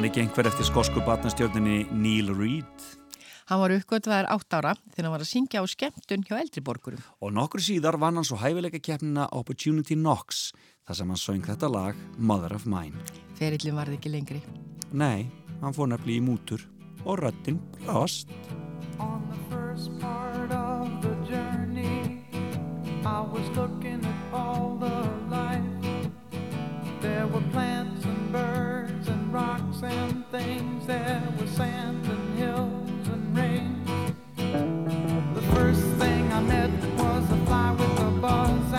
Man 0.00 0.06
ekki 0.08 0.22
einhver 0.22 0.46
eftir 0.48 0.64
skosku 0.64 1.02
batnastjórninni 1.04 1.82
Neil 1.92 2.30
Reed. 2.32 2.84
Hann 3.50 3.58
var 3.60 3.74
uppgötvaðar 3.74 4.30
átt 4.32 4.54
ára 4.56 4.70
þegar 4.94 5.04
hann 5.04 5.12
var 5.12 5.24
að 5.26 5.28
syngja 5.28 5.60
á 5.60 5.68
skemmtun 5.68 6.24
hjá 6.24 6.38
eldriborgurum. 6.38 7.02
Og 7.20 7.34
nokkur 7.36 7.60
síðar 7.60 7.98
vann 8.00 8.16
hann 8.16 8.24
svo 8.24 8.38
hæfileika 8.40 8.80
keppnina 8.80 9.26
Opportunity 9.36 9.98
Knocks 9.98 10.54
þar 10.88 10.96
sem 10.96 11.12
hann 11.12 11.20
söng 11.20 11.44
þetta 11.44 11.68
lag 11.68 12.00
Mother 12.16 12.56
of 12.56 12.64
Mine. 12.64 12.96
Ferillin 13.36 13.76
varði 13.76 13.98
ekki 14.00 14.14
lengri. 14.14 14.40
Nei, 14.96 15.28
hann 15.60 15.76
fór 15.76 15.92
nefnilega 15.92 16.16
í 16.16 16.24
mútur 16.30 16.64
og 17.04 17.20
röttin 17.20 17.60
brást. 17.82 18.32
On 18.96 19.20
the 19.28 19.36
first 19.52 19.92
part 20.00 20.48
of 20.48 20.88
the 21.04 21.12
journey, 21.28 22.24
I 23.04 23.20
was 23.20 23.44
looking 23.52 24.00
at 24.00 24.32
all 24.32 24.80
the 24.80 24.96
life. 25.28 26.08
There 27.02 27.28
were 27.28 27.44
plants 27.52 27.99
rocks 29.30 29.82
and 29.82 30.26
things. 30.30 30.86
There 30.86 31.22
were 31.38 31.46
sand 31.46 32.04
and 32.06 32.38
hills 32.38 33.08
and 33.08 33.36
rain. 33.36 33.84
The 35.34 35.42
first 35.54 35.82
thing 35.98 36.32
I 36.32 36.40
met 36.40 36.70
was 36.98 37.30
a 37.30 37.36
fly 37.46 37.72
with 37.72 38.00
a 38.00 38.10
buzz 38.20 38.69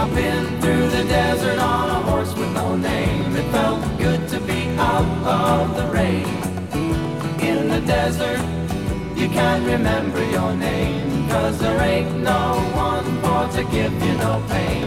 I've 0.00 0.14
been 0.14 0.46
through 0.62 0.88
the 0.88 1.04
desert 1.04 1.58
on 1.58 1.90
a 1.90 2.00
horse 2.10 2.34
with 2.34 2.50
no 2.54 2.74
name. 2.74 3.36
It 3.36 3.44
felt 3.52 3.82
good 3.98 4.26
to 4.30 4.40
be 4.40 4.66
out 4.78 5.04
of 5.26 5.76
the 5.76 5.86
rain. 5.92 6.24
In 7.42 7.68
the 7.68 7.82
desert, 7.82 8.40
you 9.14 9.28
can't 9.28 9.62
remember 9.66 10.24
your 10.30 10.54
name, 10.54 11.28
cause 11.28 11.58
there 11.58 11.78
ain't 11.82 12.16
no 12.16 12.54
one 12.72 13.04
for 13.20 13.42
to 13.58 13.62
give 13.70 13.92
you 14.02 14.14
no 14.14 14.42
pain. 14.48 14.86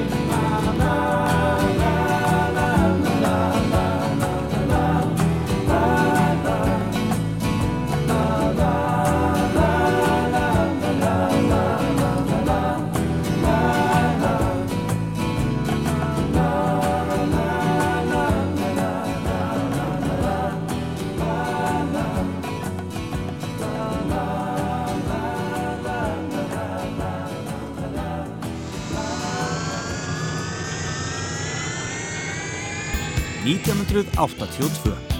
La, 0.80 1.62
1982 33.45 35.12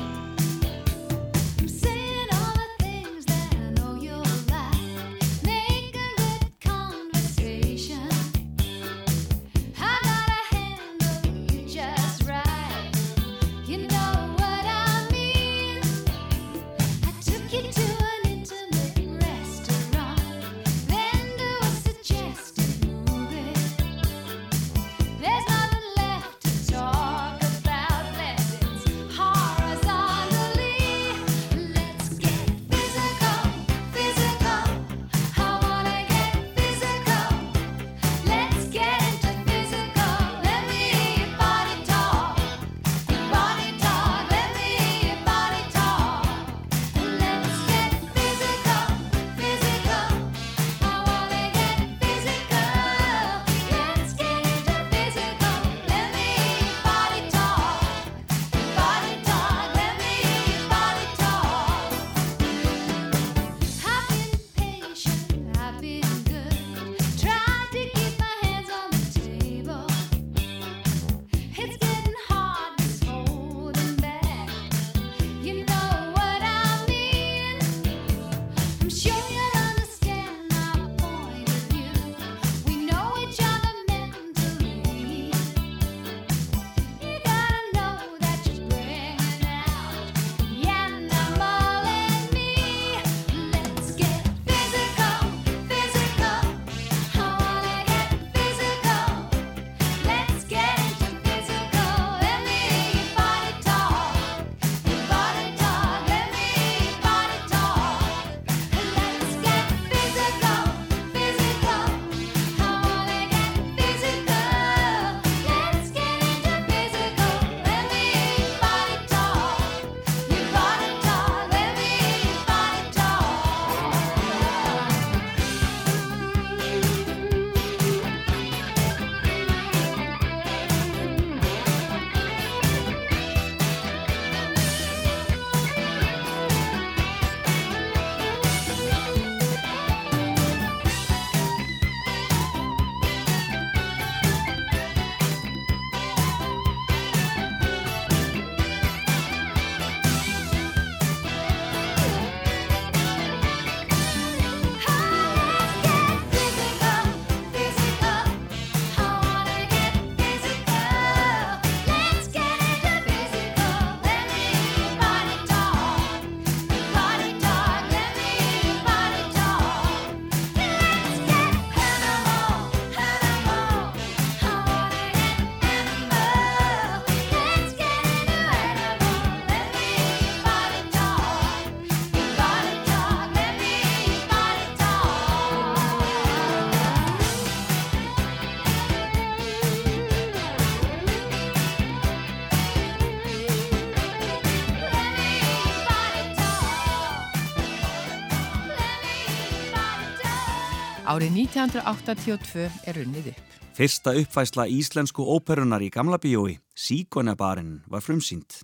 Árið 201.14 201.36
1982 201.44 202.64
er 202.90 202.96
runnið 202.98 203.28
upp. 203.30 203.50
Fyrsta 203.78 204.14
uppfæsla 204.18 204.64
íslensku 204.72 205.22
óperunar 205.36 205.84
í 205.86 205.92
Gamla 205.94 206.18
bíói, 206.18 206.56
Síkonabarinn, 206.74 207.84
var 207.86 208.02
frumsýnd. 208.02 208.56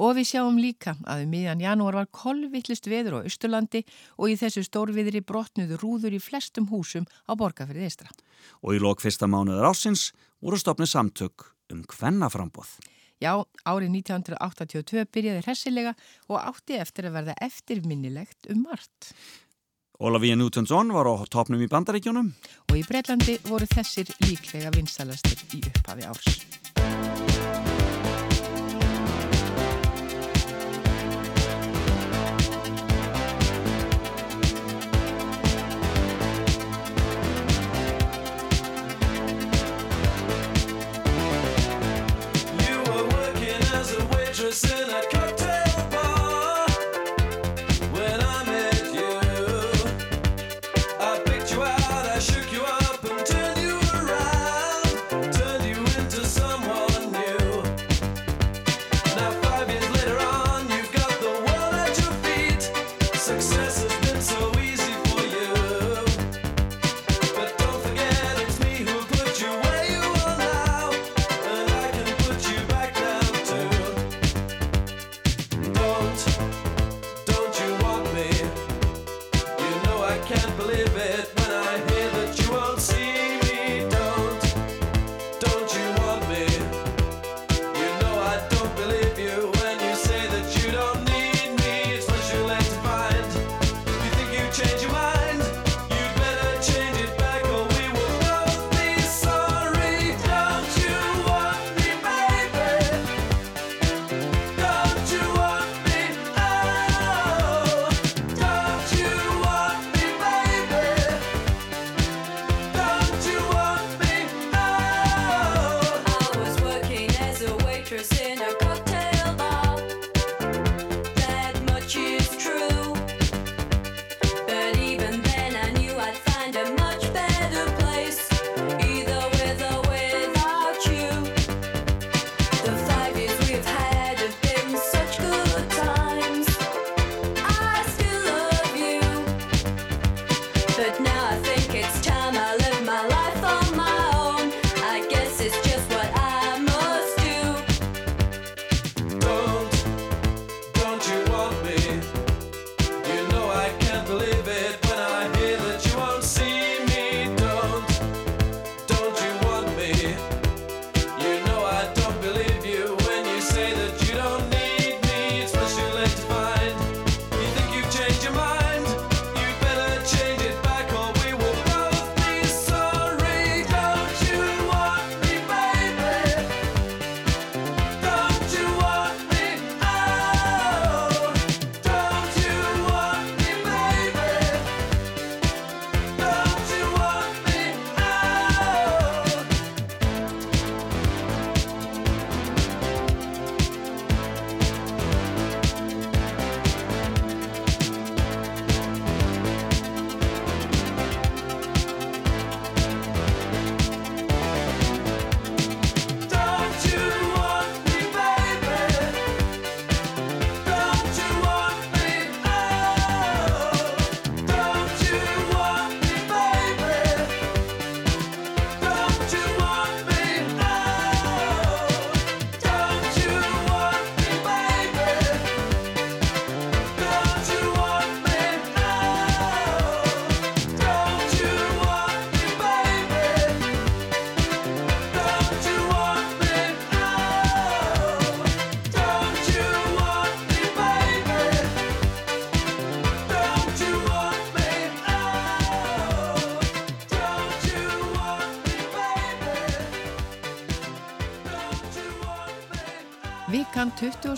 Og 0.00 0.14
við 0.16 0.30
sjáum 0.30 0.56
líka 0.62 0.94
að 1.04 1.26
um 1.26 1.34
miðan 1.34 1.60
janúar 1.60 1.98
var 1.98 2.08
kolvittlist 2.08 2.88
veður 2.88 3.18
á 3.20 3.26
Östurlandi 3.28 3.82
og 4.16 4.32
í 4.32 4.38
þessu 4.40 4.64
stórviðri 4.64 5.20
brotnuðu 5.26 5.76
rúður 5.82 6.16
í 6.16 6.22
flestum 6.24 6.70
húsum 6.70 7.04
á 7.28 7.36
borgarferðið 7.36 7.90
eistra. 7.90 8.08
Og 8.64 8.78
í 8.78 8.80
lok 8.80 9.04
fyrsta 9.04 9.28
mánuður 9.28 9.68
ásins 9.68 10.14
voru 10.40 10.62
stopnið 10.62 10.94
samtök 10.94 11.50
um 11.74 11.84
hvennaframboð. 11.84 12.78
Já, 13.20 13.34
árið 13.68 13.92
1982 14.00 15.04
byrjaði 15.12 15.44
hressilega 15.44 15.92
og 16.32 16.40
átti 16.40 16.80
eftir 16.80 17.10
að 17.10 17.18
verða 17.18 17.38
eftirminnilegt 17.44 18.48
um 18.48 18.64
margt. 18.64 19.12
Ólafíja 20.00 20.34
Njútjónsson 20.34 20.88
var 20.96 21.04
á 21.04 21.12
topnum 21.28 21.60
í 21.60 21.68
bandaríkjónum. 21.68 22.32
Og 22.72 22.76
í 22.80 22.80
Breitlandi 22.88 23.36
voru 23.44 23.68
þessir 23.68 24.08
líklega 24.24 24.72
vinstalastir 24.72 25.36
í 25.52 25.60
upphafi 25.60 26.08
árs. 26.08 26.40
You 42.56 42.76
were 42.88 43.04
working 43.04 43.62
as 43.76 43.92
a 43.92 44.00
waitress 44.08 44.64
in 44.64 44.88
a 44.88 45.02
car 45.12 45.19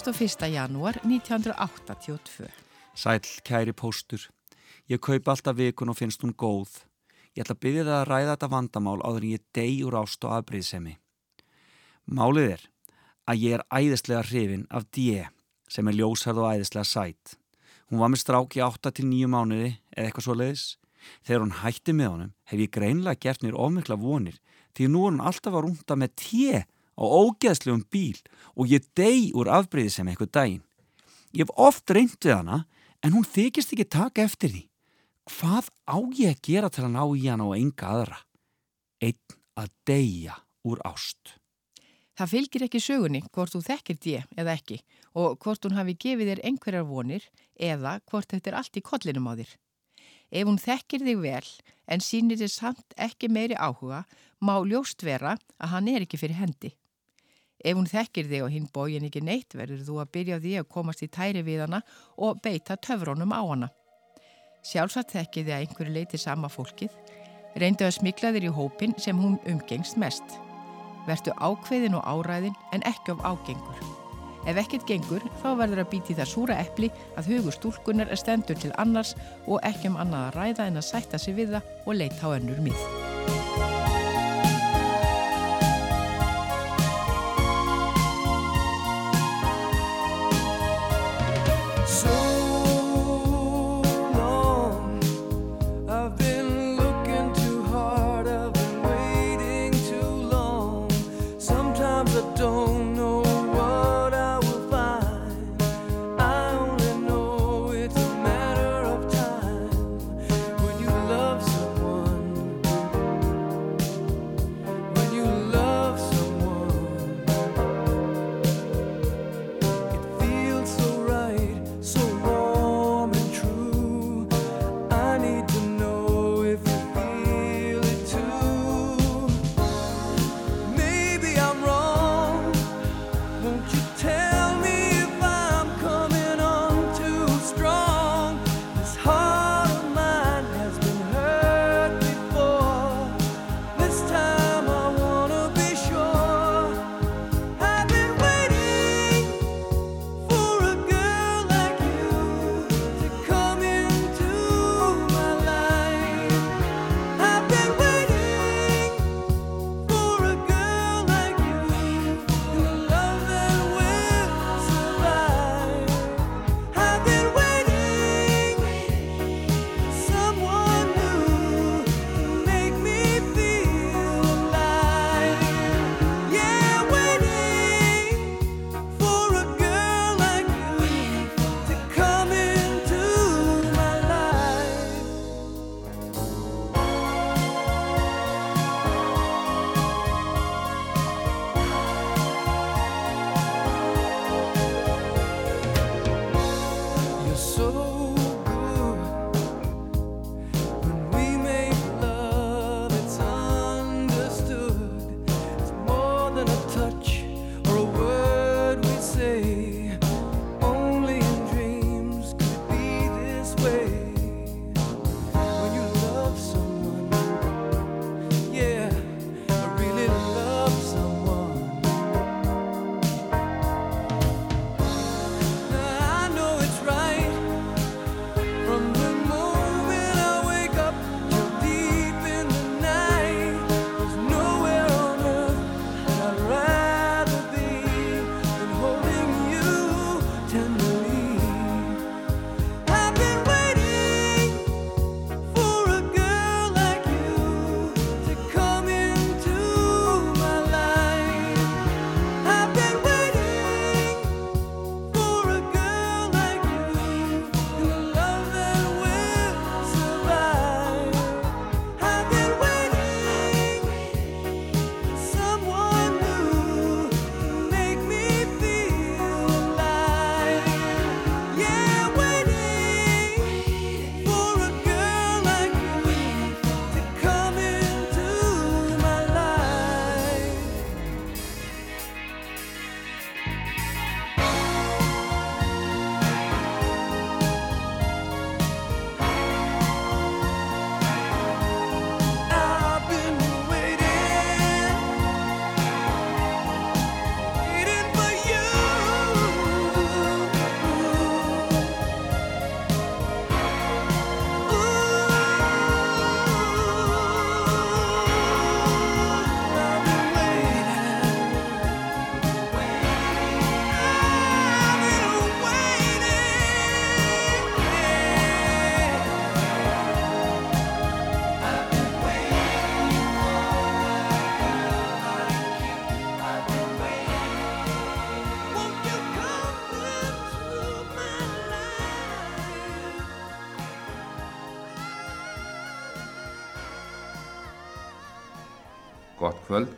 31. 0.02 0.50
janúar 0.50 0.98
1982. 1.04 2.48
Sæl, 2.94 3.20
kæri 3.46 3.72
póstur. 3.72 4.18
Ég 4.90 4.98
kaup 4.98 5.28
alltaf 5.30 5.54
vikun 5.54 5.92
og 5.92 5.96
finnst 5.96 6.24
hún 6.24 6.34
góð. 6.34 6.82
Ég 7.38 7.44
ætla 7.44 7.54
að 7.54 7.60
byggja 7.62 7.84
það 7.86 7.98
að 8.00 8.08
ræða 8.08 8.32
þetta 8.32 8.48
vandamál 8.50 8.96
áður 9.06 9.22
en 9.22 9.30
ég 9.30 9.44
deg 9.54 9.84
úr 9.86 9.98
ást 10.00 10.26
og 10.26 10.34
aðbreyðsemi. 10.34 10.96
Málið 12.10 12.50
er 12.56 12.66
að 13.30 13.44
ég 13.44 13.54
er 13.54 13.64
æðislega 13.70 14.24
hrifin 14.26 14.66
af 14.74 14.90
D.E. 14.90 15.28
sem 15.70 15.86
er 15.86 15.98
ljósarð 16.00 16.42
og 16.42 16.50
æðislega 16.50 16.90
sætt. 16.90 17.38
Hún 17.86 18.02
var 18.02 18.10
með 18.10 18.24
strák 18.24 18.58
í 18.58 18.66
8-9 18.66 19.30
mánuði 19.30 19.70
eða 19.94 20.08
eitthvað 20.08 20.26
svo 20.26 20.38
leiðis. 20.40 20.66
Þegar 21.22 21.46
hún 21.46 21.58
hætti 21.62 21.94
með 21.94 22.14
honum 22.16 22.34
hef 22.50 22.66
ég 22.66 22.74
greinlega 22.74 23.22
gert 23.22 23.46
mér 23.46 23.54
ofmikla 23.54 24.02
vonir 24.02 24.42
því 24.74 24.90
nú 24.90 25.06
er 25.06 25.12
hún 25.12 25.22
alltaf 25.22 25.54
að 25.54 25.68
rúnda 25.68 25.94
með 25.94 26.16
T.E 26.18 26.66
og 27.02 27.14
ógeðslegum 27.22 27.84
bíl 27.90 28.18
og 28.54 28.70
ég 28.70 28.86
deg 28.98 29.34
úr 29.36 29.50
afbreyði 29.50 29.96
sem 29.96 30.08
eitthvað 30.10 30.34
daginn. 30.38 30.64
Ég 31.32 31.46
hef 31.46 31.54
oft 31.56 31.90
reynd 31.90 32.18
við 32.20 32.36
hana 32.36 32.62
en 33.02 33.16
hún 33.16 33.26
þykist 33.26 33.74
ekki 33.74 33.88
taka 33.88 34.26
eftir 34.26 34.52
því. 34.52 34.64
Hvað 35.32 35.70
á 35.86 35.96
ég 36.18 36.34
að 36.34 36.42
gera 36.46 36.70
til 36.70 36.86
að 36.86 36.94
ná 36.96 37.04
í 37.06 37.28
hana 37.28 37.46
og 37.48 37.56
enga 37.58 37.92
aðra? 37.94 38.18
Einn 39.02 39.38
að 39.58 39.70
deyja 39.88 40.36
úr 40.66 40.82
ást. 40.86 41.38
Það 42.18 42.32
fylgir 42.34 42.64
ekki 42.66 42.80
sögunni 42.82 43.22
hvort 43.32 43.54
þú 43.54 43.62
þekkir 43.64 43.98
ég 44.10 44.34
eða 44.38 44.56
ekki 44.58 44.82
og 45.18 45.38
hvort 45.40 45.64
hún 45.64 45.78
hafi 45.78 45.96
gefið 45.96 46.28
þér 46.32 46.42
einhverjar 46.48 46.88
vonir 46.88 47.24
eða 47.56 47.98
hvort 48.10 48.34
þetta 48.34 48.52
er 48.52 48.58
allt 48.60 48.76
í 48.76 48.84
kollinum 48.84 49.30
á 49.30 49.34
þér. 49.40 49.54
Ef 50.32 50.48
hún 50.48 50.60
þekkir 50.60 51.06
þig 51.06 51.22
vel 51.24 51.48
en 51.88 52.04
sínir 52.04 52.40
þér 52.40 52.52
samt 52.52 52.94
ekki 52.96 53.32
meiri 53.32 53.56
áhuga 53.56 54.04
má 54.44 54.54
ljóst 54.60 55.04
vera 55.04 55.38
að 55.58 55.72
hann 55.72 55.88
er 55.92 56.04
ekki 56.04 56.20
fyrir 56.20 56.38
hendi. 56.38 56.72
Ef 57.62 57.76
hún 57.78 57.86
þekkir 57.86 58.26
þig 58.30 58.42
og 58.42 58.50
hinn 58.50 58.66
bógin 58.74 59.06
ekki 59.06 59.22
neitt 59.22 59.54
verður 59.54 59.84
þú 59.86 60.00
að 60.02 60.10
byrja 60.16 60.38
því 60.42 60.54
að 60.58 60.68
komast 60.74 61.04
í 61.06 61.08
tæri 61.12 61.44
við 61.46 61.62
hana 61.66 61.82
og 62.18 62.40
beita 62.42 62.76
töfrónum 62.76 63.34
á 63.34 63.42
hana. 63.42 63.68
Sjálfsagt 64.66 65.14
þekkir 65.14 65.46
þið 65.46 65.54
að 65.54 65.64
einhverju 65.64 65.94
leiti 65.94 66.18
sama 66.18 66.50
fólkið, 66.50 66.92
reyndu 67.58 67.86
að 67.86 67.96
smikla 67.98 68.32
þér 68.34 68.48
í 68.48 68.54
hópin 68.58 68.94
sem 68.98 69.18
hún 69.18 69.38
umgengst 69.50 69.98
mest. 69.98 70.38
Vertu 71.06 71.34
ákveðin 71.38 71.98
og 71.98 72.06
áræðin 72.06 72.58
en 72.74 72.86
ekki 72.86 73.14
of 73.14 73.22
ágengur. 73.26 73.82
Ef 74.46 74.58
ekkert 74.58 74.86
gengur 74.88 75.22
þá 75.42 75.52
verður 75.60 75.84
að 75.84 75.90
býti 75.94 76.18
það 76.18 76.30
súra 76.32 76.58
epli 76.62 76.90
að 77.18 77.30
hugur 77.30 77.54
stúlkunar 77.54 78.10
er 78.10 78.18
stendur 78.18 78.58
til 78.58 78.72
annars 78.82 79.14
og 79.46 79.62
ekki 79.66 79.92
um 79.92 80.00
annað 80.02 80.28
að 80.28 80.36
ræða 80.40 80.68
en 80.70 80.82
að 80.82 80.88
sætta 80.88 81.22
sig 81.22 81.38
við 81.38 81.54
það 81.56 81.72
og 81.86 81.98
leita 82.00 82.26
á 82.26 82.34
önnur 82.34 82.62
mið. 82.66 82.86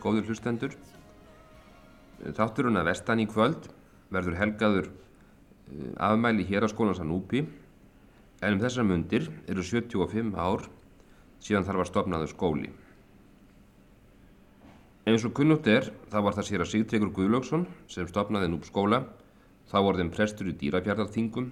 Góður 0.05 0.29
hlustendur. 0.29 0.77
Þátturinn 2.37 2.79
að 2.81 2.91
vestan 2.93 3.23
í 3.25 3.27
kvöld 3.29 3.69
verður 4.15 4.39
helgaður 4.39 4.89
eh, 4.91 5.93
afmæli 5.97 6.47
hér 6.49 6.69
á 6.69 6.73
skólans 6.73 7.01
að 7.03 7.11
Núpi 7.11 7.45
en 8.45 8.57
um 8.57 8.63
þessar 8.63 8.87
mundir 8.89 9.29
eru 9.49 9.65
75 9.65 10.35
ár 10.37 10.69
síðan 11.45 11.67
þar 11.67 11.81
var 11.81 11.91
stopnaður 11.91 12.33
skóli. 12.33 12.71
Eins 15.05 15.25
og 15.29 15.35
kunnugt 15.37 15.67
er, 15.69 15.91
þá 16.09 16.19
var 16.25 16.37
það 16.37 16.47
sér 16.49 16.63
að 16.65 16.71
Sigtryggur 16.71 17.11
Guðlöksson 17.13 17.67
sem 17.93 18.07
stopnaði 18.09 18.49
Núp 18.49 18.65
skóla, 18.65 19.03
þá 19.69 19.77
orðin 19.83 20.13
prestur 20.13 20.49
í 20.49 20.55
dýrafjardarþingum 20.61 21.51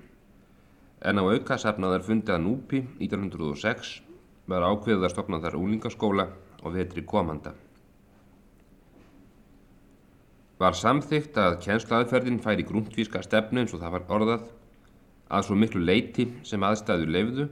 en 1.02 1.20
á 1.20 1.22
auka 1.26 1.58
safnaðar 1.60 2.06
fundið 2.06 2.36
að 2.38 2.46
Núpi 2.46 2.80
1906 3.02 3.92
var 4.48 4.64
ákveðið 4.64 5.04
að 5.04 5.12
stopna 5.12 5.42
þar 5.42 5.58
úlingaskóla 5.60 6.26
og 6.62 6.74
vetri 6.78 7.04
komanda. 7.04 7.52
Var 10.62 10.76
samþygt 10.78 11.38
að 11.42 11.56
kjenslaðferðin 11.64 12.38
færi 12.42 12.62
grúntvíska 12.66 13.22
stefnu 13.24 13.64
eins 13.64 13.72
og 13.74 13.80
það 13.82 13.94
var 13.96 14.04
orðað 14.14 14.44
að 15.32 15.46
svo 15.48 15.56
miklu 15.58 15.82
leiti 15.82 16.28
sem 16.46 16.62
aðstæður 16.62 17.10
leifðu 17.16 17.46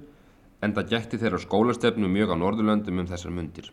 en 0.62 0.74
það 0.76 0.92
gætti 0.92 1.18
þeirra 1.18 1.40
skólastefnu 1.42 2.10
mjög 2.12 2.36
á 2.36 2.36
Norðurlöndum 2.38 3.02
um 3.02 3.08
þessar 3.10 3.34
mundir. 3.34 3.72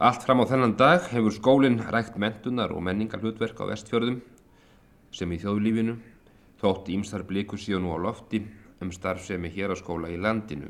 Allt 0.00 0.26
fram 0.26 0.44
á 0.44 0.50
þennan 0.50 0.76
dag 0.80 1.08
hefur 1.12 1.32
skólinn 1.36 1.80
rækt 1.92 2.20
mentunar 2.20 2.72
og 2.74 2.84
menningar 2.84 3.20
hlutverk 3.24 3.56
á 3.60 3.70
vestfjörðum 3.70 4.20
sem 5.14 5.32
í 5.32 5.40
þjóðlífinu 5.40 5.98
þótt 6.60 6.88
ímstar 6.92 7.24
bliku 7.28 7.56
síðan 7.56 7.86
nú 7.86 7.96
á 7.96 7.98
lofti 8.00 8.42
um 8.80 8.92
starfsemi 8.92 9.48
hér 9.52 9.72
á 9.72 9.76
skóla 9.76 10.12
í 10.12 10.20
landinu. 10.20 10.68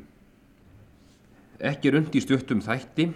Ekki 1.59 1.91
rund 1.95 2.15
í 2.15 2.23
stuttum 2.23 2.63
þætti 2.63 3.11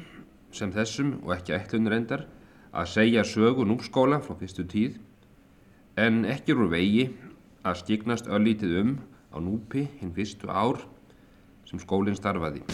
sem 0.54 0.72
þessum 0.74 1.20
og 1.22 1.36
ekki 1.36 1.54
ætlun 1.54 1.90
reyndar 1.90 2.26
að 2.74 2.90
segja 2.90 3.22
sögu 3.26 3.66
núpskóla 3.68 4.18
frá 4.24 4.34
fyrstu 4.40 4.64
tíð 4.66 4.98
en 6.00 6.24
ekki 6.26 6.56
úr 6.56 6.72
vegi 6.72 7.06
að 7.62 7.78
skiknast 7.84 8.26
öllítið 8.26 8.80
um 8.82 8.96
á 9.30 9.38
núpi 9.38 9.86
hinn 10.00 10.14
fyrstu 10.16 10.50
ár 10.50 10.82
sem 11.68 11.78
skólinn 11.78 12.18
starfaði. 12.18 12.66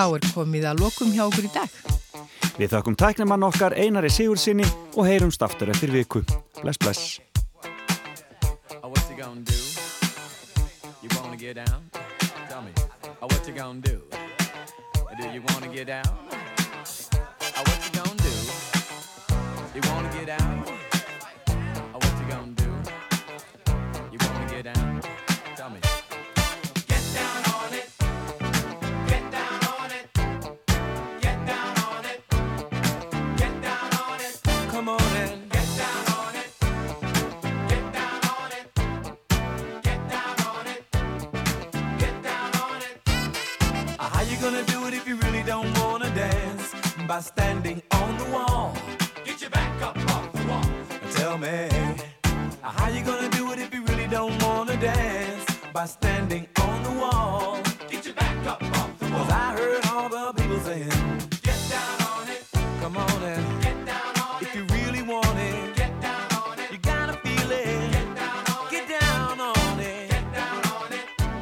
Þá 0.00 0.14
er 0.16 0.22
komið 0.32 0.62
að 0.64 0.78
lokum 0.80 1.10
hjá 1.12 1.26
okkur 1.26 1.44
í 1.44 1.50
dag. 1.52 1.74
Við 2.56 2.72
þakkum 2.72 2.96
tæknimann 2.96 3.44
okkar 3.50 3.76
Einari 3.76 4.08
Sigursinni 4.08 4.64
og 4.96 5.04
heyrumst 5.04 5.44
aftur 5.44 5.74
eftir 5.74 5.92
viku. 5.92 6.24
Bless, 6.62 6.80
bless. 6.80 7.29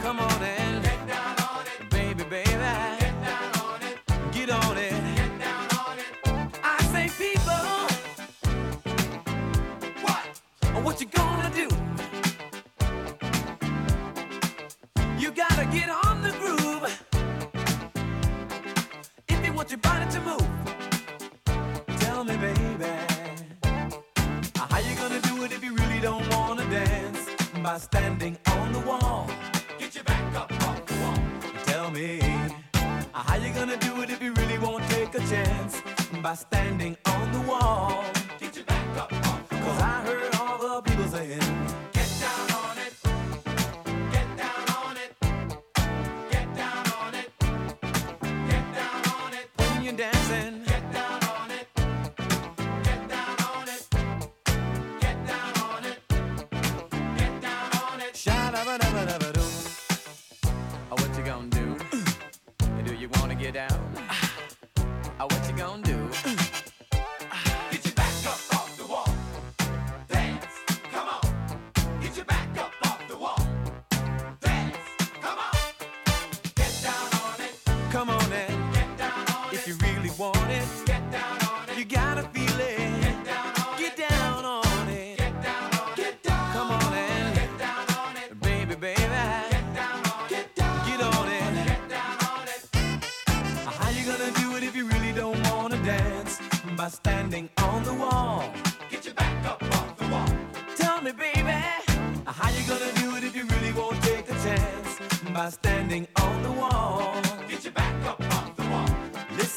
Come 0.09 0.21
on 0.21 0.43
and 0.43 0.58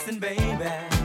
Listen, 0.03 0.19
baby, 0.19 1.00